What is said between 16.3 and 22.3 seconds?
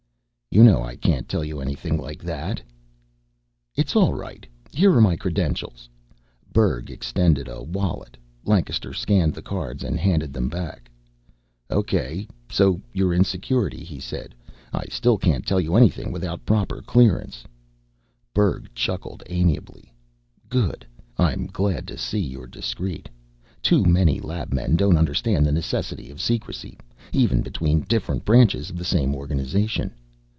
proper clearance." Berg chuckled amiably. "Good. I'm glad to see